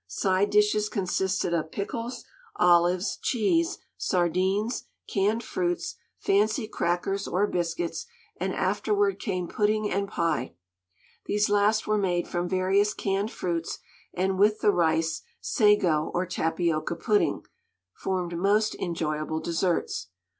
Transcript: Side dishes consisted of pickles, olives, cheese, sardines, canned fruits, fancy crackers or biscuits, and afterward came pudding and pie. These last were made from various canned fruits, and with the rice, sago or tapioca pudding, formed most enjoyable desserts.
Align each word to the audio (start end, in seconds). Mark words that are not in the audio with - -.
Side 0.07 0.49
dishes 0.49 0.89
consisted 0.89 1.53
of 1.53 1.71
pickles, 1.71 2.25
olives, 2.55 3.19
cheese, 3.21 3.77
sardines, 3.97 4.85
canned 5.07 5.43
fruits, 5.43 5.93
fancy 6.17 6.67
crackers 6.67 7.27
or 7.27 7.45
biscuits, 7.45 8.07
and 8.35 8.51
afterward 8.51 9.19
came 9.19 9.47
pudding 9.47 9.91
and 9.91 10.07
pie. 10.07 10.55
These 11.27 11.49
last 11.51 11.85
were 11.85 11.99
made 11.99 12.27
from 12.27 12.49
various 12.49 12.95
canned 12.95 13.29
fruits, 13.29 13.77
and 14.11 14.39
with 14.39 14.61
the 14.61 14.71
rice, 14.71 15.21
sago 15.39 16.09
or 16.15 16.25
tapioca 16.25 16.95
pudding, 16.95 17.45
formed 17.93 18.35
most 18.35 18.73
enjoyable 18.73 19.39
desserts. 19.39 20.07